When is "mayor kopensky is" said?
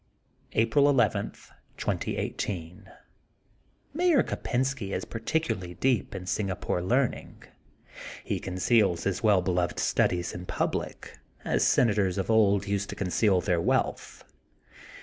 3.95-5.05